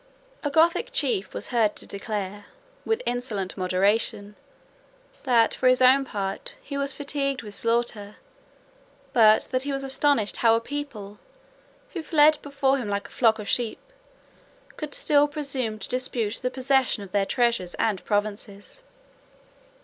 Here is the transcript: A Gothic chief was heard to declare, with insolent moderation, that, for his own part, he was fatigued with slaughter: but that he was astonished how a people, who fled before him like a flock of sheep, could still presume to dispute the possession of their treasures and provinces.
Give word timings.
A 0.43 0.49
Gothic 0.49 0.89
chief 0.91 1.31
was 1.31 1.49
heard 1.49 1.75
to 1.75 1.85
declare, 1.85 2.45
with 2.85 3.03
insolent 3.05 3.55
moderation, 3.55 4.35
that, 5.25 5.53
for 5.53 5.67
his 5.67 5.79
own 5.79 6.05
part, 6.05 6.55
he 6.59 6.75
was 6.75 6.91
fatigued 6.91 7.43
with 7.43 7.53
slaughter: 7.53 8.15
but 9.13 9.43
that 9.51 9.61
he 9.61 9.71
was 9.71 9.83
astonished 9.83 10.37
how 10.37 10.55
a 10.55 10.59
people, 10.59 11.19
who 11.93 12.01
fled 12.01 12.39
before 12.41 12.79
him 12.79 12.89
like 12.89 13.07
a 13.09 13.11
flock 13.11 13.37
of 13.37 13.47
sheep, 13.47 13.77
could 14.75 14.95
still 14.95 15.27
presume 15.27 15.77
to 15.77 15.87
dispute 15.87 16.37
the 16.37 16.49
possession 16.49 17.03
of 17.03 17.11
their 17.11 17.23
treasures 17.27 17.75
and 17.75 18.03
provinces. 18.03 18.81